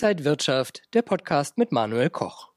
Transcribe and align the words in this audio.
Inside 0.00 0.24
Wirtschaft, 0.24 0.82
der 0.94 1.02
Podcast 1.02 1.58
mit 1.58 1.72
Manuel 1.72 2.08
Koch. 2.08 2.50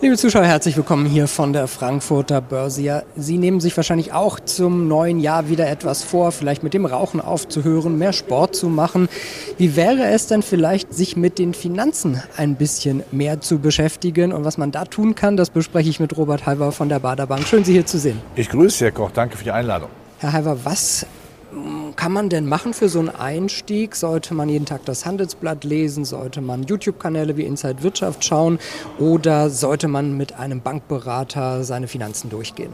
Liebe 0.00 0.16
Zuschauer, 0.16 0.44
herzlich 0.44 0.78
willkommen 0.78 1.04
hier 1.04 1.28
von 1.28 1.52
der 1.52 1.68
Frankfurter 1.68 2.40
Börse. 2.40 2.80
Ja, 2.80 3.02
Sie 3.16 3.36
nehmen 3.36 3.60
sich 3.60 3.76
wahrscheinlich 3.76 4.14
auch 4.14 4.40
zum 4.40 4.88
neuen 4.88 5.20
Jahr 5.20 5.50
wieder 5.50 5.68
etwas 5.68 6.02
vor, 6.02 6.32
vielleicht 6.32 6.62
mit 6.62 6.72
dem 6.72 6.86
Rauchen 6.86 7.20
aufzuhören, 7.20 7.98
mehr 7.98 8.14
Sport 8.14 8.56
zu 8.56 8.70
machen. 8.70 9.10
Wie 9.58 9.76
wäre 9.76 10.06
es 10.06 10.26
denn 10.26 10.40
vielleicht, 10.40 10.94
sich 10.94 11.18
mit 11.18 11.38
den 11.38 11.52
Finanzen 11.52 12.22
ein 12.38 12.54
bisschen 12.54 13.02
mehr 13.12 13.42
zu 13.42 13.58
beschäftigen? 13.58 14.32
Und 14.32 14.46
was 14.46 14.56
man 14.56 14.72
da 14.72 14.86
tun 14.86 15.14
kann, 15.14 15.36
das 15.36 15.50
bespreche 15.50 15.90
ich 15.90 16.00
mit 16.00 16.16
Robert 16.16 16.46
Halver 16.46 16.72
von 16.72 16.88
der 16.88 17.00
Baderbank. 17.00 17.46
Schön, 17.46 17.62
Sie 17.62 17.74
hier 17.74 17.84
zu 17.84 17.98
sehen. 17.98 18.22
Ich 18.36 18.48
grüße 18.48 18.78
Sie, 18.78 18.84
Herr 18.86 18.92
Koch. 18.92 19.10
Danke 19.10 19.36
für 19.36 19.44
die 19.44 19.52
Einladung. 19.52 19.90
Herr 20.16 20.32
Halver, 20.32 20.64
was 20.64 21.04
kann 21.96 22.12
man 22.12 22.28
denn 22.28 22.46
machen 22.46 22.74
für 22.74 22.88
so 22.88 22.98
einen 22.98 23.08
Einstieg? 23.08 23.96
Sollte 23.96 24.34
man 24.34 24.48
jeden 24.48 24.66
Tag 24.66 24.84
das 24.84 25.06
Handelsblatt 25.06 25.64
lesen? 25.64 26.04
Sollte 26.04 26.40
man 26.40 26.62
YouTube-Kanäle 26.64 27.36
wie 27.36 27.44
Inside 27.44 27.82
Wirtschaft 27.82 28.24
schauen? 28.24 28.58
Oder 28.98 29.50
sollte 29.50 29.88
man 29.88 30.16
mit 30.16 30.38
einem 30.38 30.60
Bankberater 30.60 31.64
seine 31.64 31.88
Finanzen 31.88 32.30
durchgehen? 32.30 32.72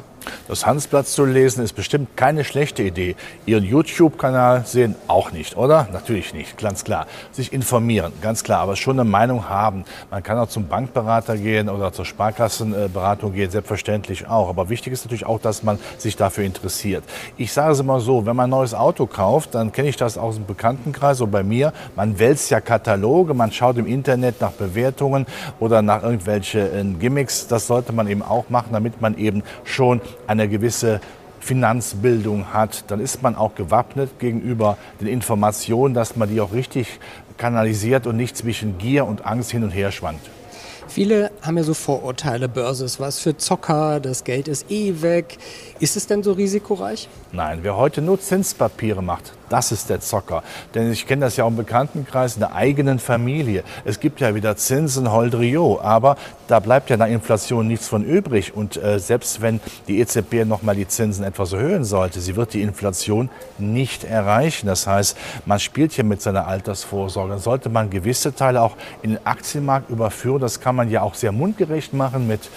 Das 0.48 0.66
Handelsblatt 0.66 1.06
zu 1.06 1.24
lesen 1.24 1.64
ist 1.64 1.72
bestimmt 1.72 2.16
keine 2.16 2.44
schlechte 2.44 2.82
Idee. 2.82 3.16
Ihren 3.46 3.64
YouTube-Kanal 3.64 4.64
sehen 4.66 4.94
auch 5.08 5.32
nicht, 5.32 5.56
oder? 5.56 5.88
Natürlich 5.92 6.34
nicht, 6.34 6.58
ganz 6.58 6.84
klar. 6.84 7.06
Sich 7.32 7.52
informieren, 7.52 8.12
ganz 8.20 8.44
klar, 8.44 8.60
aber 8.60 8.76
schon 8.76 8.98
eine 9.00 9.08
Meinung 9.08 9.48
haben. 9.48 9.84
Man 10.10 10.22
kann 10.22 10.38
auch 10.38 10.48
zum 10.48 10.68
Bankberater 10.68 11.36
gehen 11.36 11.68
oder 11.68 11.92
zur 11.92 12.04
Sparkassenberatung 12.04 13.32
gehen, 13.32 13.50
selbstverständlich 13.50 14.28
auch. 14.28 14.48
Aber 14.48 14.68
wichtig 14.68 14.92
ist 14.92 15.04
natürlich 15.04 15.26
auch, 15.26 15.40
dass 15.40 15.62
man 15.62 15.78
sich 15.98 16.16
dafür 16.16 16.44
interessiert. 16.44 17.04
Ich 17.36 17.52
sage 17.52 17.72
es 17.72 17.80
immer 17.80 18.00
so, 18.00 18.26
wenn 18.26 18.36
man 18.36 18.46
ein 18.46 18.50
neues 18.50 18.74
Auto 18.74 19.06
kauft, 19.12 19.54
dann 19.54 19.72
kenne 19.72 19.88
ich 19.88 19.96
das 19.96 20.18
aus 20.18 20.36
dem 20.36 20.46
Bekanntenkreis, 20.46 21.18
so 21.18 21.26
bei 21.26 21.42
mir. 21.42 21.72
Man 21.96 22.18
wälzt 22.18 22.50
ja 22.50 22.60
Kataloge, 22.60 23.34
man 23.34 23.52
schaut 23.52 23.78
im 23.78 23.86
Internet 23.86 24.40
nach 24.40 24.52
Bewertungen 24.52 25.26
oder 25.60 25.82
nach 25.82 26.02
irgendwelchen 26.02 26.98
Gimmicks. 26.98 27.46
Das 27.46 27.66
sollte 27.66 27.92
man 27.92 28.08
eben 28.08 28.22
auch 28.22 28.50
machen, 28.50 28.70
damit 28.72 29.00
man 29.00 29.16
eben 29.16 29.42
schon 29.64 30.00
eine 30.26 30.48
gewisse 30.48 31.00
Finanzbildung 31.42 32.52
hat, 32.52 32.84
dann 32.88 33.00
ist 33.00 33.22
man 33.22 33.34
auch 33.34 33.56
gewappnet 33.56 34.20
gegenüber 34.20 34.78
den 35.00 35.08
Informationen, 35.08 35.92
dass 35.92 36.14
man 36.14 36.28
die 36.28 36.40
auch 36.40 36.52
richtig 36.52 37.00
kanalisiert 37.36 38.06
und 38.06 38.16
nicht 38.16 38.36
zwischen 38.36 38.78
Gier 38.78 39.06
und 39.06 39.26
Angst 39.26 39.50
hin 39.50 39.64
und 39.64 39.70
her 39.70 39.90
schwankt. 39.90 40.30
Viele 40.94 41.30
haben 41.40 41.56
ja 41.56 41.62
so 41.62 41.72
Vorurteile, 41.72 42.50
Börse 42.50 42.84
ist 42.84 43.00
was 43.00 43.18
für 43.18 43.34
Zocker, 43.38 43.98
das 43.98 44.24
Geld 44.24 44.46
ist 44.46 44.70
eh 44.70 45.00
weg. 45.00 45.38
Ist 45.80 45.96
es 45.96 46.06
denn 46.06 46.22
so 46.22 46.32
risikoreich? 46.32 47.08
Nein, 47.32 47.60
wer 47.62 47.78
heute 47.78 48.02
nur 48.02 48.20
Zinspapiere 48.20 49.02
macht, 49.02 49.32
das 49.48 49.72
ist 49.72 49.88
der 49.88 50.00
Zocker. 50.00 50.42
Denn 50.74 50.92
ich 50.92 51.06
kenne 51.06 51.24
das 51.24 51.38
ja 51.38 51.44
auch 51.44 51.48
im 51.48 51.56
Bekanntenkreis 51.56 52.34
in 52.34 52.40
der 52.40 52.54
eigenen 52.54 52.98
Familie. 52.98 53.64
Es 53.86 54.00
gibt 54.00 54.20
ja 54.20 54.34
wieder 54.34 54.54
Zinsen, 54.56 55.10
Holdrio, 55.10 55.80
aber 55.80 56.16
da 56.46 56.60
bleibt 56.60 56.90
ja 56.90 56.98
nach 56.98 57.08
Inflation 57.08 57.68
nichts 57.68 57.88
von 57.88 58.04
übrig. 58.04 58.54
Und 58.54 58.76
äh, 58.76 58.98
selbst 58.98 59.40
wenn 59.40 59.60
die 59.88 59.98
EZB 60.00 60.44
nochmal 60.44 60.76
die 60.76 60.86
Zinsen 60.86 61.24
etwas 61.24 61.54
erhöhen 61.54 61.84
sollte, 61.84 62.20
sie 62.20 62.36
wird 62.36 62.52
die 62.52 62.60
Inflation 62.60 63.30
nicht 63.56 64.04
erreichen. 64.04 64.66
Das 64.66 64.86
heißt, 64.86 65.16
man 65.46 65.58
spielt 65.58 65.92
hier 65.92 66.04
mit 66.04 66.20
seiner 66.20 66.46
Altersvorsorge. 66.46 67.30
Dann 67.30 67.40
sollte 67.40 67.70
man 67.70 67.88
gewisse 67.88 68.34
Teile 68.34 68.60
auch 68.60 68.76
in 69.02 69.10
den 69.10 69.26
Aktienmarkt 69.26 69.88
überführen. 69.88 70.40
Das 70.40 70.60
kann 70.60 70.76
man 70.76 70.81
ja 70.88 71.02
auch 71.02 71.14
sehr 71.14 71.32
mundgerecht 71.32 71.92
machen 71.92 72.26
mit 72.26 72.50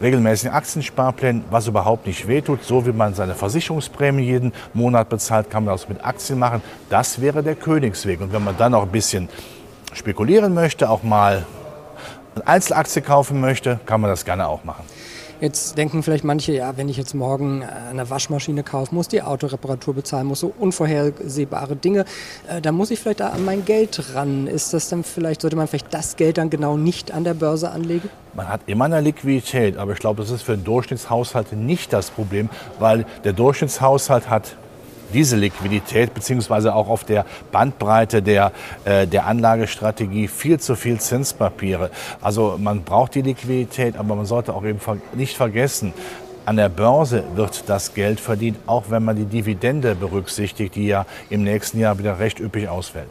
regelmäßigen 0.00 0.54
Aktiensparplänen, 0.54 1.44
was 1.50 1.66
überhaupt 1.66 2.06
nicht 2.06 2.26
wehtut. 2.26 2.64
So 2.64 2.84
wie 2.86 2.92
man 2.92 3.14
seine 3.14 3.34
Versicherungsprämie 3.34 4.24
jeden 4.24 4.52
Monat 4.72 5.08
bezahlt, 5.08 5.50
kann 5.50 5.64
man 5.64 5.74
das 5.74 5.88
mit 5.88 6.04
Aktien 6.04 6.38
machen. 6.38 6.62
Das 6.90 7.20
wäre 7.20 7.42
der 7.42 7.54
Königsweg. 7.54 8.20
Und 8.20 8.32
wenn 8.32 8.44
man 8.44 8.56
dann 8.56 8.74
auch 8.74 8.82
ein 8.82 8.92
bisschen 8.92 9.28
spekulieren 9.92 10.54
möchte, 10.54 10.90
auch 10.90 11.02
mal 11.02 11.46
eine 12.34 12.46
Einzelaktie 12.46 13.02
kaufen 13.02 13.40
möchte, 13.40 13.78
kann 13.86 14.00
man 14.00 14.10
das 14.10 14.24
gerne 14.24 14.48
auch 14.48 14.64
machen. 14.64 14.84
Jetzt 15.44 15.76
denken 15.76 16.02
vielleicht 16.02 16.24
manche, 16.24 16.52
ja, 16.52 16.78
wenn 16.78 16.88
ich 16.88 16.96
jetzt 16.96 17.12
morgen 17.12 17.62
eine 17.62 18.08
Waschmaschine 18.08 18.62
kaufen 18.62 18.94
muss, 18.94 19.08
die 19.08 19.20
Autoreparatur 19.20 19.92
bezahlen 19.92 20.26
muss, 20.26 20.40
so 20.40 20.54
unvorhersehbare 20.58 21.76
Dinge, 21.76 22.06
äh, 22.48 22.62
da 22.62 22.72
muss 22.72 22.90
ich 22.90 22.98
vielleicht 22.98 23.20
da 23.20 23.28
an 23.28 23.44
mein 23.44 23.66
Geld 23.66 24.14
ran. 24.14 24.46
Ist 24.46 24.72
das 24.72 24.88
dann 24.88 25.04
vielleicht, 25.04 25.42
sollte 25.42 25.56
man 25.56 25.68
vielleicht 25.68 25.92
das 25.92 26.16
Geld 26.16 26.38
dann 26.38 26.48
genau 26.48 26.78
nicht 26.78 27.12
an 27.12 27.24
der 27.24 27.34
Börse 27.34 27.70
anlegen? 27.70 28.08
Man 28.32 28.48
hat 28.48 28.62
immer 28.64 28.86
eine 28.86 29.02
Liquidität, 29.02 29.76
aber 29.76 29.92
ich 29.92 29.98
glaube, 29.98 30.22
das 30.22 30.30
ist 30.30 30.40
für 30.40 30.56
den 30.56 30.64
Durchschnittshaushalt 30.64 31.52
nicht 31.52 31.92
das 31.92 32.10
Problem, 32.10 32.48
weil 32.78 33.04
der 33.24 33.34
Durchschnittshaushalt 33.34 34.30
hat 34.30 34.56
diese 35.14 35.36
Liquidität 35.36 36.12
beziehungsweise 36.12 36.74
auch 36.74 36.88
auf 36.88 37.04
der 37.04 37.24
Bandbreite 37.52 38.22
der, 38.22 38.52
äh, 38.84 39.06
der 39.06 39.26
Anlagestrategie 39.26 40.28
viel 40.28 40.60
zu 40.60 40.76
viel 40.76 41.00
Zinspapiere. 41.00 41.90
Also 42.20 42.56
man 42.58 42.82
braucht 42.82 43.14
die 43.14 43.22
Liquidität, 43.22 43.96
aber 43.96 44.14
man 44.16 44.26
sollte 44.26 44.54
auch 44.54 44.64
eben 44.64 44.80
nicht 45.14 45.36
vergessen, 45.36 45.94
an 46.46 46.56
der 46.56 46.68
Börse 46.68 47.24
wird 47.36 47.64
das 47.68 47.94
Geld 47.94 48.20
verdient, 48.20 48.58
auch 48.66 48.84
wenn 48.90 49.02
man 49.02 49.16
die 49.16 49.24
Dividende 49.24 49.94
berücksichtigt, 49.94 50.74
die 50.74 50.86
ja 50.86 51.06
im 51.30 51.42
nächsten 51.42 51.80
Jahr 51.80 51.98
wieder 51.98 52.18
recht 52.18 52.38
üppig 52.38 52.68
ausfällt. 52.68 53.08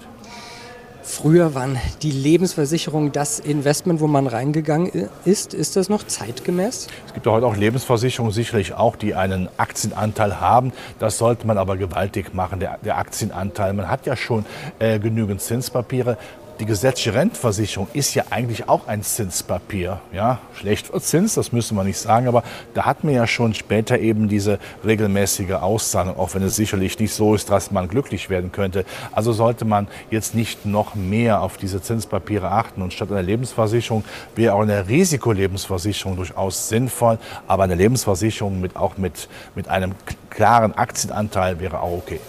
Früher 1.06 1.54
waren 1.54 1.78
die 2.02 2.12
Lebensversicherungen 2.12 3.12
das 3.12 3.40
Investment, 3.40 4.00
wo 4.00 4.08
man 4.08 4.26
reingegangen 4.26 5.10
ist. 5.26 5.54
Ist 5.54 5.76
das 5.76 5.90
noch 5.90 6.04
zeitgemäß? 6.08 6.88
Es 7.06 7.14
gibt 7.14 7.28
heute 7.28 7.46
auch 7.46 7.58
Lebensversicherungen 7.58 8.34
sicherlich 8.34 8.74
auch, 8.74 8.96
die 8.96 9.14
einen 9.14 9.50
Aktienanteil 9.58 10.40
haben. 10.40 10.72
Das 11.00 11.18
sollte 11.18 11.46
man 11.46 11.58
aber 11.58 11.76
gewaltig 11.76 12.34
machen, 12.34 12.62
der, 12.62 12.78
der 12.86 12.98
Aktienanteil. 12.98 13.74
Man 13.74 13.90
hat 13.90 14.06
ja 14.06 14.16
schon 14.16 14.46
äh, 14.80 14.98
genügend 14.98 15.42
Zinspapiere. 15.42 16.18
Die 16.60 16.66
gesetzliche 16.66 17.16
Rentenversicherung 17.16 17.88
ist 17.94 18.14
ja 18.14 18.26
eigentlich 18.30 18.70
auch 18.70 18.88
ein 18.88 19.02
Zinspapier. 19.02 20.02
Ja, 20.12 20.38
schlecht 20.54 20.92
Zins, 21.02 21.34
das 21.34 21.52
müssen 21.52 21.76
wir 21.76 21.84
nicht 21.84 21.98
sagen, 21.98 22.28
aber 22.28 22.44
da 22.76 22.86
hat 22.86 23.04
man 23.04 23.16
ja 23.16 23.26
schon 23.26 23.56
später 23.56 23.98
eben 23.98 24.30
diese 24.30 24.60
regelmäßige 24.86 25.54
Auszahlung, 25.54 26.16
auch 26.16 26.36
wenn 26.36 26.44
es 26.44 26.56
sicherlich 26.56 27.00
nicht 27.00 27.12
so 27.12 27.34
ist, 27.34 27.50
dass 27.50 27.72
man 27.72 27.88
glücklich 27.88 28.30
werden 28.30 28.52
könnte. 28.52 28.86
Also 29.12 29.34
sollte 29.34 29.66
man 29.66 29.88
jetzt 30.12 30.36
nicht 30.36 30.64
noch 30.66 30.94
mehr 30.94 31.42
auf 31.42 31.58
diese 31.58 31.82
Zinspapiere 31.82 32.52
achten 32.52 32.84
und 32.84 32.94
statt 32.94 33.12
einer 33.12 33.24
Lebensversicherung 33.24 34.04
wäre 34.36 34.54
auch 34.54 34.62
eine 34.62 34.88
Risikolebensversicherung 34.88 36.16
durchaus 36.18 36.70
sinnvoll, 36.70 37.18
aber 37.48 37.64
eine 37.64 37.76
Lebensversicherung 37.76 38.62
mit 38.62 38.76
auch 38.76 38.98
mit, 38.98 39.28
mit 39.56 39.70
einem 39.70 39.96
klaren 40.30 40.76
Aktienanteil 40.76 41.60
wäre 41.60 41.80
auch 41.80 41.98
okay. 41.98 42.20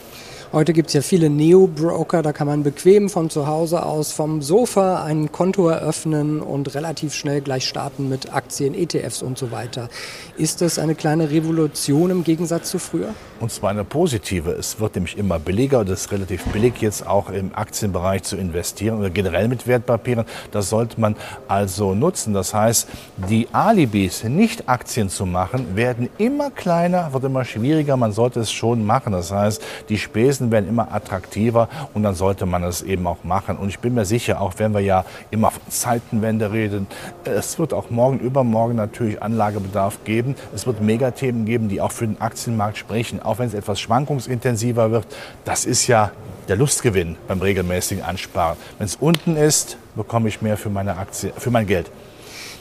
Heute 0.54 0.72
gibt 0.72 0.86
es 0.86 0.94
ja 0.94 1.02
viele 1.02 1.30
Neo-Broker, 1.30 2.22
da 2.22 2.32
kann 2.32 2.46
man 2.46 2.62
bequem 2.62 3.08
von 3.10 3.28
zu 3.28 3.48
Hause 3.48 3.84
aus 3.84 4.12
vom 4.12 4.40
Sofa 4.40 5.02
ein 5.02 5.32
Konto 5.32 5.66
eröffnen 5.68 6.40
und 6.40 6.76
relativ 6.76 7.12
schnell 7.12 7.40
gleich 7.40 7.66
starten 7.66 8.08
mit 8.08 8.32
Aktien, 8.32 8.72
ETFs 8.72 9.20
und 9.20 9.36
so 9.36 9.50
weiter. 9.50 9.88
Ist 10.36 10.60
das 10.60 10.78
eine 10.78 10.94
kleine 10.94 11.32
Revolution 11.32 12.10
im 12.10 12.22
Gegensatz 12.22 12.70
zu 12.70 12.78
früher? 12.78 13.08
Und 13.40 13.50
zwar 13.50 13.70
eine 13.70 13.82
positive. 13.82 14.52
Es 14.52 14.78
wird 14.78 14.94
nämlich 14.94 15.18
immer 15.18 15.40
billiger 15.40 15.80
und 15.80 15.88
es 15.88 16.02
ist 16.02 16.12
relativ 16.12 16.44
billig 16.44 16.74
jetzt 16.80 17.04
auch 17.04 17.30
im 17.30 17.52
Aktienbereich 17.52 18.22
zu 18.22 18.36
investieren 18.36 19.00
oder 19.00 19.10
generell 19.10 19.48
mit 19.48 19.66
Wertpapieren. 19.66 20.24
Das 20.52 20.70
sollte 20.70 21.00
man 21.00 21.16
also 21.48 21.96
nutzen. 21.96 22.32
Das 22.32 22.54
heißt, 22.54 22.88
die 23.28 23.48
Alibis, 23.50 24.22
nicht 24.22 24.68
Aktien 24.68 25.08
zu 25.08 25.26
machen, 25.26 25.74
werden 25.74 26.08
immer 26.16 26.52
kleiner, 26.52 27.12
wird 27.12 27.24
immer 27.24 27.44
schwieriger. 27.44 27.96
Man 27.96 28.12
sollte 28.12 28.38
es 28.38 28.52
schon 28.52 28.86
machen. 28.86 29.12
Das 29.12 29.32
heißt, 29.32 29.60
die 29.88 29.98
Spesen 29.98 30.43
Preisen 30.44 30.50
werden 30.50 30.68
immer 30.68 30.92
attraktiver 30.92 31.68
und 31.94 32.02
dann 32.02 32.14
sollte 32.14 32.46
man 32.46 32.62
es 32.64 32.82
eben 32.82 33.06
auch 33.06 33.24
machen. 33.24 33.56
Und 33.56 33.68
ich 33.68 33.78
bin 33.78 33.94
mir 33.94 34.04
sicher, 34.04 34.40
auch 34.40 34.54
wenn 34.58 34.74
wir 34.74 34.80
ja 34.80 35.04
immer 35.30 35.50
von 35.50 35.62
Zeitenwende 35.68 36.52
reden, 36.52 36.86
es 37.24 37.58
wird 37.58 37.72
auch 37.72 37.90
morgen, 37.90 38.18
übermorgen 38.18 38.76
natürlich 38.76 39.22
Anlagebedarf 39.22 40.04
geben. 40.04 40.34
Es 40.54 40.66
wird 40.66 40.80
Megathemen 40.80 41.44
geben, 41.44 41.68
die 41.68 41.80
auch 41.80 41.92
für 41.92 42.06
den 42.06 42.20
Aktienmarkt 42.20 42.78
sprechen, 42.78 43.22
auch 43.22 43.38
wenn 43.38 43.48
es 43.48 43.54
etwas 43.54 43.80
schwankungsintensiver 43.80 44.90
wird. 44.90 45.06
Das 45.44 45.64
ist 45.64 45.86
ja 45.86 46.10
der 46.48 46.56
Lustgewinn 46.56 47.16
beim 47.26 47.40
regelmäßigen 47.40 48.04
Ansparen. 48.04 48.56
Wenn 48.78 48.86
es 48.86 48.96
unten 48.96 49.36
ist, 49.36 49.78
bekomme 49.96 50.28
ich 50.28 50.42
mehr 50.42 50.56
für 50.56 50.70
meine 50.70 50.96
Aktie, 50.98 51.32
für 51.36 51.50
mein 51.50 51.66
Geld. 51.66 51.90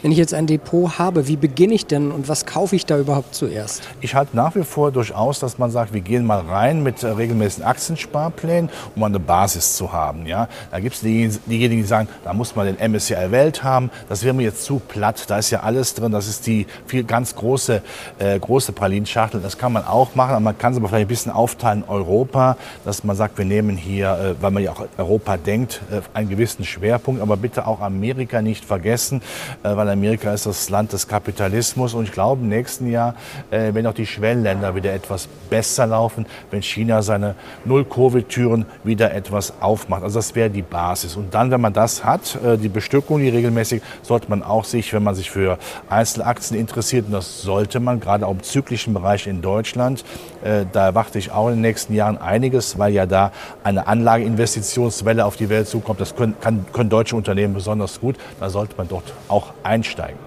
Wenn 0.03 0.11
ich 0.11 0.17
jetzt 0.17 0.33
ein 0.33 0.47
Depot 0.47 0.99
habe, 0.99 1.29
wie 1.29 1.37
beginne 1.37 1.73
ich 1.73 1.85
denn 1.85 2.11
und 2.11 2.27
was 2.27 2.45
kaufe 2.45 2.75
ich 2.75 2.85
da 2.85 2.99
überhaupt 2.99 3.33
zuerst? 3.33 3.83
Ich 4.01 4.15
halte 4.15 4.35
nach 4.35 4.53
wie 4.53 4.63
vor 4.63 4.91
durchaus, 4.91 5.39
dass 5.39 5.57
man 5.57 5.71
sagt, 5.71 5.93
wir 5.93 6.01
gehen 6.01 6.25
mal 6.25 6.41
rein 6.41 6.83
mit 6.83 7.03
äh, 7.03 7.07
regelmäßigen 7.07 7.65
Aktiensparplänen, 7.65 8.69
um 8.97 9.03
eine 9.03 9.21
Basis 9.21 9.77
zu 9.77 9.93
haben. 9.93 10.25
Ja? 10.25 10.49
Da 10.71 10.81
gibt 10.81 10.95
es 10.95 11.01
diejenigen, 11.01 11.81
die 11.81 11.87
sagen, 11.87 12.09
da 12.25 12.33
muss 12.33 12.53
man 12.53 12.65
den 12.65 12.91
MSCI 12.91 13.31
Welt 13.31 13.63
haben. 13.63 13.91
Das 14.09 14.25
wäre 14.25 14.33
mir 14.33 14.43
jetzt 14.43 14.65
zu 14.65 14.81
platt. 14.85 15.23
Da 15.27 15.37
ist 15.37 15.51
ja 15.51 15.61
alles 15.61 15.93
drin. 15.93 16.11
Das 16.11 16.27
ist 16.27 16.47
die 16.47 16.67
viel 16.85 17.05
ganz 17.05 17.33
große, 17.33 17.81
äh, 18.19 18.37
große 18.37 18.73
Pralinschachtel. 18.73 19.39
Das 19.39 19.57
kann 19.57 19.71
man 19.71 19.85
auch 19.85 20.15
machen, 20.15 20.31
aber 20.31 20.41
man 20.41 20.57
kann 20.57 20.73
es 20.73 20.79
aber 20.79 20.89
vielleicht 20.89 21.05
ein 21.05 21.07
bisschen 21.07 21.31
aufteilen 21.31 21.85
Europa, 21.87 22.57
dass 22.83 23.05
man 23.05 23.15
sagt, 23.15 23.37
wir 23.37 23.45
nehmen 23.45 23.77
hier, 23.77 24.35
äh, 24.37 24.43
weil 24.43 24.51
man 24.51 24.63
ja 24.63 24.73
auch 24.73 24.85
Europa 24.97 25.37
denkt, 25.37 25.81
äh, 25.91 26.01
einen 26.13 26.27
gewissen 26.27 26.65
Schwerpunkt, 26.65 27.21
aber 27.21 27.37
bitte 27.37 27.65
auch 27.65 27.79
Amerika 27.79 28.41
nicht 28.41 28.65
vergessen, 28.65 29.21
äh, 29.63 29.73
weil 29.77 29.92
Amerika 29.93 30.33
ist 30.33 30.45
das 30.45 30.69
Land 30.69 30.91
des 30.91 31.07
Kapitalismus 31.07 31.93
und 31.93 32.03
ich 32.03 32.11
glaube, 32.11 32.41
im 32.41 32.49
nächsten 32.49 32.91
Jahr, 32.91 33.15
äh, 33.51 33.73
wenn 33.73 33.87
auch 33.87 33.93
die 33.93 34.05
Schwellenländer 34.05 34.75
wieder 34.75 34.93
etwas 34.93 35.27
besser 35.49 35.85
laufen, 35.85 36.25
wenn 36.51 36.61
China 36.61 37.01
seine 37.01 37.35
Null-Covid-Türen 37.65 38.65
wieder 38.83 39.13
etwas 39.13 39.53
aufmacht. 39.61 40.03
Also 40.03 40.19
das 40.19 40.35
wäre 40.35 40.49
die 40.49 40.61
Basis. 40.61 41.15
Und 41.15 41.33
dann, 41.33 41.51
wenn 41.51 41.61
man 41.61 41.73
das 41.73 42.03
hat, 42.03 42.37
äh, 42.43 42.57
die 42.57 42.69
Bestückung, 42.69 43.19
die 43.19 43.29
regelmäßig, 43.29 43.81
sollte 44.01 44.29
man 44.29 44.43
auch 44.43 44.65
sich, 44.65 44.91
wenn 44.93 45.03
man 45.03 45.15
sich 45.15 45.29
für 45.29 45.57
Einzelaktien 45.89 46.59
interessiert, 46.59 47.05
und 47.05 47.13
das 47.13 47.41
sollte 47.41 47.79
man, 47.79 47.99
gerade 47.99 48.27
auch 48.27 48.31
im 48.31 48.43
zyklischen 48.43 48.93
Bereich 48.93 49.27
in 49.27 49.41
Deutschland, 49.41 50.03
äh, 50.43 50.65
da 50.71 50.85
erwarte 50.85 51.19
ich 51.19 51.31
auch 51.31 51.47
in 51.47 51.55
den 51.55 51.61
nächsten 51.61 51.93
Jahren 51.93 52.17
einiges, 52.17 52.77
weil 52.79 52.93
ja 52.93 53.05
da 53.05 53.31
eine 53.63 53.87
Anlageinvestitionswelle 53.87 55.23
auf 55.23 55.35
die 55.35 55.49
Welt 55.49 55.67
zukommt. 55.67 56.01
Das 56.01 56.15
können, 56.15 56.35
kann, 56.41 56.65
können 56.73 56.89
deutsche 56.89 57.15
Unternehmen 57.15 57.53
besonders 57.53 57.99
gut. 58.01 58.15
Da 58.39 58.49
sollte 58.49 58.75
man 58.77 58.87
dort 58.87 59.13
auch 59.27 59.53
einsteigen. 59.83 60.19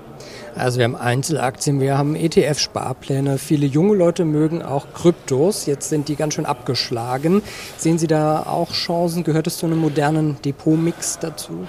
Also 0.54 0.78
wir 0.78 0.84
haben 0.84 0.96
Einzelaktien, 0.96 1.80
wir 1.80 1.98
haben 1.98 2.16
ETF-Sparpläne. 2.16 3.36
Viele 3.36 3.66
junge 3.66 3.94
Leute 3.94 4.24
mögen 4.24 4.62
auch 4.62 4.86
Kryptos. 4.94 5.66
Jetzt 5.66 5.90
sind 5.90 6.08
die 6.08 6.16
ganz 6.16 6.34
schön 6.34 6.46
abgeschlagen. 6.46 7.42
Sehen 7.76 7.98
Sie 7.98 8.06
da 8.06 8.44
auch 8.44 8.72
Chancen? 8.72 9.22
Gehört 9.22 9.46
es 9.46 9.58
zu 9.58 9.66
einem 9.66 9.78
modernen 9.78 10.40
Depotmix 10.42 11.18
dazu? 11.18 11.66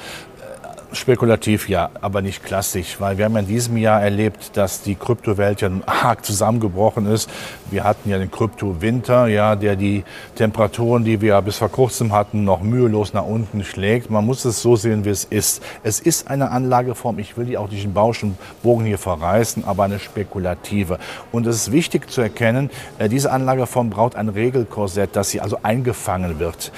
Spekulativ 0.98 1.70
ja, 1.70 1.90
aber 2.02 2.22
nicht 2.22 2.44
klassisch, 2.44 3.00
weil 3.00 3.18
wir 3.18 3.26
haben 3.26 3.34
ja 3.34 3.40
in 3.40 3.48
diesem 3.48 3.78
Jahr 3.78 4.02
erlebt, 4.02 4.58
dass 4.58 4.82
die 4.82 4.96
Kryptowelt 4.96 5.62
ja 5.62 5.70
arg 5.86 6.26
zusammengebrochen 6.26 7.06
ist. 7.06 7.30
Wir 7.70 7.84
hatten 7.84 8.10
ja 8.10 8.18
den 8.18 8.32
Kryptowinter, 8.32 9.28
ja, 9.28 9.56
der 9.56 9.76
die 9.76 10.04
Temperaturen, 10.36 11.04
die 11.04 11.22
wir 11.22 11.42
bis 11.42 11.58
vor 11.58 11.70
kurzem 11.70 12.14
hatten, 12.14 12.44
noch 12.44 12.62
mühelos 12.62 13.14
nach 13.14 13.26
unten 13.26 13.64
schlägt. 13.64 14.10
Man 14.10 14.26
muss 14.26 14.46
es 14.46 14.62
so 14.62 14.76
sehen, 14.76 15.06
wie 15.06 15.10
es 15.10 15.24
ist. 15.24 15.62
Es 15.84 16.00
ist 16.00 16.30
eine 16.30 16.52
Anlageform, 16.52 17.20
ich 17.20 17.38
will 17.38 17.46
die 17.46 17.58
auch 17.58 17.70
nicht 17.70 17.86
in 17.86 17.94
Bauschen 17.94 18.38
Bogen 18.64 18.86
hier 18.86 18.98
verreißen, 18.98 19.66
aber 19.66 19.84
eine 19.84 20.00
spekulative. 20.00 21.00
Und 21.32 21.48
es 21.48 21.56
ist 21.58 21.72
wichtig 21.72 22.10
zu 22.10 22.22
erkennen, 22.22 22.70
äh, 22.98 23.08
diese 23.08 23.32
Anlageform 23.32 23.90
braucht 23.90 24.16
ein 24.16 24.30
Regelkorsett, 24.30 25.16
dass 25.16 25.30
sie 25.30 25.42
also 25.42 25.60
eingefangen 25.64 26.40
wird. 26.40 26.72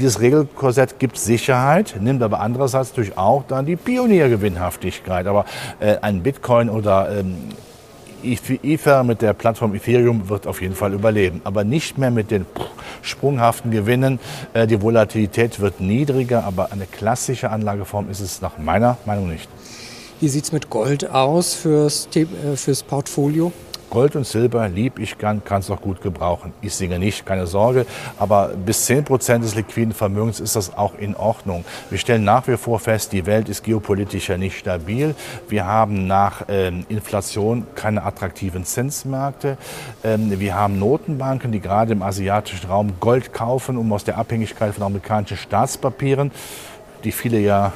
Dieses 0.00 0.18
Regelkorsett 0.18 0.98
gibt 0.98 1.18
Sicherheit, 1.18 1.96
nimmt 2.00 2.22
aber 2.22 2.40
andererseits 2.40 2.94
durch 2.94 3.18
auch 3.18 3.44
dann 3.46 3.66
die 3.66 3.76
Pioniergewinnhaftigkeit. 3.76 5.26
Aber 5.26 5.44
äh, 5.78 5.98
ein 6.00 6.22
Bitcoin 6.22 6.70
oder 6.70 7.20
ähm, 7.20 7.36
Ether 8.22 9.04
mit 9.04 9.20
der 9.20 9.34
Plattform 9.34 9.74
Ethereum 9.74 10.30
wird 10.30 10.46
auf 10.46 10.62
jeden 10.62 10.74
Fall 10.74 10.94
überleben, 10.94 11.42
aber 11.44 11.64
nicht 11.64 11.98
mehr 11.98 12.10
mit 12.10 12.30
den 12.30 12.46
sprunghaften 13.02 13.70
Gewinnen. 13.70 14.20
Äh, 14.54 14.66
die 14.66 14.80
Volatilität 14.80 15.60
wird 15.60 15.80
niedriger, 15.80 16.44
aber 16.44 16.72
eine 16.72 16.86
klassische 16.86 17.50
Anlageform 17.50 18.08
ist 18.08 18.20
es 18.20 18.40
nach 18.40 18.56
meiner 18.56 18.96
Meinung 19.04 19.28
nicht. 19.28 19.50
Wie 20.18 20.28
sieht 20.28 20.44
es 20.44 20.52
mit 20.52 20.70
Gold 20.70 21.10
aus 21.10 21.52
fürs, 21.52 22.08
äh, 22.14 22.26
fürs 22.56 22.82
Portfolio? 22.82 23.52
Gold 23.90 24.16
und 24.16 24.26
Silber 24.26 24.68
lieb 24.68 24.98
ich 24.98 25.18
gern, 25.18 25.44
kann 25.44 25.60
es 25.60 25.70
auch 25.70 25.80
gut 25.80 26.00
gebrauchen. 26.00 26.52
Ich 26.62 26.74
singe 26.74 26.98
nicht, 26.98 27.26
keine 27.26 27.46
Sorge, 27.46 27.86
aber 28.18 28.48
bis 28.48 28.86
10 28.86 29.04
Prozent 29.04 29.44
des 29.44 29.56
liquiden 29.56 29.92
Vermögens 29.92 30.40
ist 30.40 30.56
das 30.56 30.76
auch 30.76 30.94
in 30.96 31.16
Ordnung. 31.16 31.64
Wir 31.90 31.98
stellen 31.98 32.24
nach 32.24 32.46
wie 32.46 32.56
vor 32.56 32.78
fest, 32.78 33.12
die 33.12 33.26
Welt 33.26 33.48
ist 33.48 33.64
geopolitisch 33.64 34.28
ja 34.28 34.38
nicht 34.38 34.58
stabil. 34.58 35.14
Wir 35.48 35.66
haben 35.66 36.06
nach 36.06 36.44
ähm, 36.48 36.86
Inflation 36.88 37.66
keine 37.74 38.04
attraktiven 38.04 38.64
Zinsmärkte. 38.64 39.58
Ähm, 40.04 40.38
wir 40.38 40.54
haben 40.54 40.78
Notenbanken, 40.78 41.50
die 41.50 41.60
gerade 41.60 41.92
im 41.92 42.02
asiatischen 42.02 42.68
Raum 42.68 42.94
Gold 43.00 43.32
kaufen, 43.32 43.76
um 43.76 43.92
aus 43.92 44.04
der 44.04 44.16
Abhängigkeit 44.16 44.74
von 44.74 44.84
amerikanischen 44.84 45.36
Staatspapieren, 45.36 46.30
die 47.02 47.12
viele 47.12 47.40
ja 47.40 47.72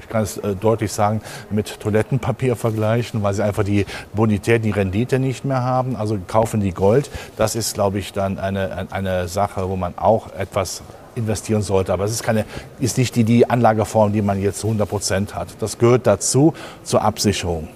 ich 0.00 0.08
kann 0.08 0.22
es 0.22 0.38
äh, 0.38 0.54
deutlich 0.54 0.92
sagen, 0.92 1.20
mit 1.50 1.80
Toilettenpapier 1.80 2.56
vergleichen, 2.56 3.22
weil 3.22 3.34
sie 3.34 3.44
einfach 3.44 3.64
die 3.64 3.86
Bonität, 4.14 4.64
die 4.64 4.70
Rendite 4.70 5.18
nicht 5.18 5.44
mehr 5.44 5.62
haben. 5.62 5.96
Also 5.96 6.18
kaufen 6.26 6.60
die 6.60 6.72
Gold. 6.72 7.10
Das 7.36 7.54
ist, 7.54 7.74
glaube 7.74 7.98
ich, 7.98 8.12
dann 8.12 8.38
eine, 8.38 8.88
eine 8.90 9.28
Sache, 9.28 9.68
wo 9.68 9.76
man 9.76 9.96
auch 9.96 10.32
etwas 10.34 10.82
investieren 11.14 11.62
sollte. 11.62 11.92
Aber 11.92 12.04
es 12.04 12.12
ist, 12.12 12.22
keine, 12.22 12.44
ist 12.78 12.98
nicht 12.98 13.16
die, 13.16 13.24
die 13.24 13.48
Anlageform, 13.48 14.12
die 14.12 14.22
man 14.22 14.40
jetzt 14.40 14.60
zu 14.60 14.68
100 14.68 14.88
Prozent 14.88 15.34
hat. 15.34 15.48
Das 15.60 15.78
gehört 15.78 16.06
dazu, 16.06 16.54
zur 16.84 17.02
Absicherung. 17.02 17.68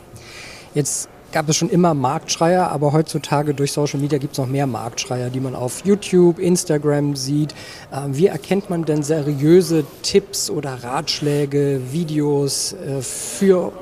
Jetzt 0.74 1.08
gab 1.32 1.48
es 1.48 1.56
schon 1.56 1.70
immer 1.70 1.94
Marktschreier, 1.94 2.70
aber 2.70 2.92
heutzutage 2.92 3.54
durch 3.54 3.72
Social 3.72 4.00
Media 4.00 4.18
gibt 4.18 4.32
es 4.32 4.38
noch 4.38 4.46
mehr 4.46 4.66
Marktschreier, 4.66 5.30
die 5.30 5.40
man 5.40 5.54
auf 5.54 5.84
YouTube, 5.84 6.38
Instagram 6.38 7.16
sieht. 7.16 7.54
Ähm, 7.92 8.16
wie 8.16 8.26
erkennt 8.26 8.70
man 8.70 8.84
denn 8.84 9.02
seriöse 9.02 9.84
Tipps 10.02 10.50
oder 10.50 10.82
Ratschläge, 10.82 11.80
Videos 11.92 12.72
äh, 12.72 13.00
für 13.02 13.72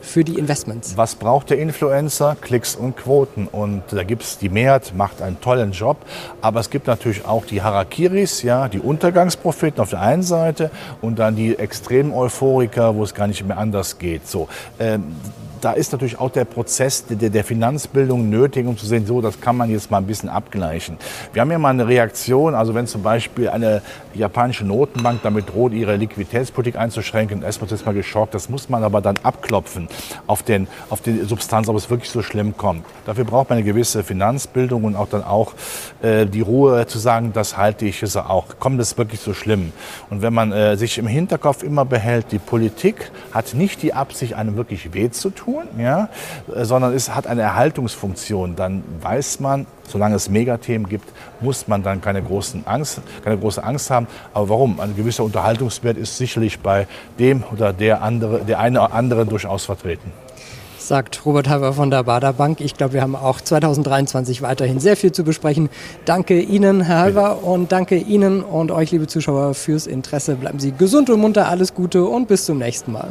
für 0.00 0.24
die 0.24 0.38
Investments. 0.38 0.96
Was 0.96 1.14
braucht 1.14 1.50
der 1.50 1.58
Influencer? 1.58 2.36
Klicks 2.40 2.74
und 2.74 2.96
Quoten. 2.96 3.46
Und 3.46 3.82
da 3.90 4.02
gibt 4.04 4.22
es 4.22 4.38
die 4.38 4.48
Mehrheit, 4.48 4.92
macht 4.96 5.20
einen 5.20 5.40
tollen 5.40 5.72
Job. 5.72 5.98
Aber 6.40 6.60
es 6.60 6.70
gibt 6.70 6.86
natürlich 6.86 7.26
auch 7.26 7.44
die 7.44 7.62
Harakiris, 7.62 8.42
ja, 8.42 8.68
die 8.68 8.80
Untergangspropheten 8.80 9.80
auf 9.80 9.90
der 9.90 10.00
einen 10.00 10.22
Seite 10.22 10.70
und 11.02 11.18
dann 11.18 11.36
die 11.36 11.58
extremen 11.58 12.12
Euphoriker, 12.12 12.94
wo 12.94 13.04
es 13.04 13.14
gar 13.14 13.26
nicht 13.26 13.46
mehr 13.46 13.58
anders 13.58 13.98
geht. 13.98 14.26
So, 14.26 14.48
ähm, 14.78 15.14
da 15.60 15.72
ist 15.72 15.92
natürlich 15.92 16.18
auch 16.18 16.30
der 16.30 16.44
Prozess 16.44 17.04
der, 17.06 17.30
der, 17.30 17.44
Finanzbildung 17.44 18.28
nötig, 18.28 18.66
um 18.66 18.76
zu 18.76 18.86
sehen, 18.86 19.06
so, 19.06 19.20
das 19.20 19.40
kann 19.40 19.56
man 19.56 19.70
jetzt 19.70 19.90
mal 19.90 19.98
ein 19.98 20.06
bisschen 20.06 20.28
abgleichen. 20.28 20.98
Wir 21.32 21.42
haben 21.42 21.50
ja 21.50 21.58
mal 21.58 21.70
eine 21.70 21.86
Reaktion, 21.86 22.54
also 22.54 22.74
wenn 22.74 22.86
zum 22.86 23.02
Beispiel 23.02 23.48
eine 23.48 23.82
japanische 24.14 24.64
Notenbank 24.64 25.20
damit 25.22 25.50
droht, 25.50 25.72
ihre 25.72 25.96
Liquiditätspolitik 25.96 26.76
einzuschränken, 26.76 27.42
erstmal 27.42 27.72
ist 27.72 27.86
mal 27.86 27.94
geschockt, 27.94 28.34
das 28.34 28.48
muss 28.48 28.68
man 28.68 28.82
aber 28.84 29.00
dann 29.00 29.16
abklopfen 29.22 29.88
auf, 30.26 30.42
den, 30.42 30.68
auf 30.90 31.00
die 31.00 31.24
Substanz, 31.24 31.68
ob 31.68 31.76
es 31.76 31.90
wirklich 31.90 32.10
so 32.10 32.22
schlimm 32.22 32.56
kommt. 32.56 32.84
Dafür 33.06 33.24
braucht 33.24 33.50
man 33.50 33.58
eine 33.58 33.66
gewisse 33.66 34.02
Finanzbildung 34.02 34.84
und 34.84 34.96
auch 34.96 35.08
dann 35.08 35.24
auch 35.24 35.54
äh, 36.02 36.26
die 36.26 36.40
Ruhe 36.40 36.86
zu 36.86 36.98
sagen, 36.98 37.32
das 37.32 37.56
halte 37.56 37.86
ich 37.86 38.02
es 38.02 38.16
auch. 38.16 38.58
Kommt 38.58 38.80
es 38.80 38.96
wirklich 38.98 39.20
so 39.20 39.34
schlimm? 39.34 39.72
Und 40.10 40.22
wenn 40.22 40.34
man 40.34 40.52
äh, 40.52 40.76
sich 40.76 40.98
im 40.98 41.06
Hinterkopf 41.06 41.62
immer 41.62 41.84
behält, 41.84 42.32
die 42.32 42.38
Politik 42.38 43.10
hat 43.32 43.54
nicht 43.54 43.82
die 43.82 43.94
Absicht, 43.94 44.34
einem 44.34 44.56
wirklich 44.56 44.92
weh 44.94 45.10
zu 45.10 45.30
tun, 45.30 45.47
tun, 45.48 45.64
ja, 45.78 46.08
sondern 46.62 46.94
es 46.94 47.14
hat 47.14 47.26
eine 47.26 47.42
Erhaltungsfunktion. 47.42 48.56
Dann 48.56 48.82
weiß 49.00 49.40
man, 49.40 49.66
solange 49.88 50.16
es 50.16 50.28
Megathemen 50.28 50.88
gibt, 50.88 51.08
muss 51.40 51.68
man 51.68 51.82
dann 51.82 52.00
keine, 52.00 52.22
großen 52.22 52.66
Angst, 52.66 53.00
keine 53.24 53.38
große 53.38 53.62
Angst 53.62 53.90
haben. 53.90 54.06
Aber 54.34 54.48
warum? 54.50 54.80
Ein 54.80 54.94
gewisser 54.96 55.24
Unterhaltungswert 55.24 55.96
ist 55.96 56.16
sicherlich 56.18 56.60
bei 56.60 56.86
dem 57.18 57.44
oder 57.52 57.72
der 57.72 58.02
andere, 58.02 58.40
der 58.40 58.58
eine 58.60 58.80
oder 58.80 58.92
andere 58.92 59.26
durchaus 59.26 59.64
vertreten 59.64 60.12
sagt 60.78 61.26
Robert 61.26 61.50
Halver 61.50 61.74
von 61.74 61.90
der 61.90 62.02
Bader 62.04 62.32
Bank. 62.32 62.62
Ich 62.62 62.74
glaube, 62.74 62.94
wir 62.94 63.02
haben 63.02 63.14
auch 63.14 63.42
2023 63.42 64.40
weiterhin 64.40 64.80
sehr 64.80 64.96
viel 64.96 65.12
zu 65.12 65.22
besprechen. 65.22 65.68
Danke 66.06 66.40
Ihnen, 66.40 66.80
Herr 66.80 67.00
Halver, 67.00 67.44
und 67.44 67.72
danke 67.72 67.96
Ihnen 67.96 68.42
und 68.42 68.70
euch, 68.70 68.90
liebe 68.90 69.06
Zuschauer, 69.06 69.52
fürs 69.52 69.86
Interesse. 69.86 70.36
Bleiben 70.36 70.60
Sie 70.60 70.72
gesund 70.72 71.10
und 71.10 71.20
munter, 71.20 71.48
alles 71.48 71.74
Gute 71.74 72.06
und 72.06 72.26
bis 72.26 72.46
zum 72.46 72.56
nächsten 72.56 72.92
Mal. 72.92 73.10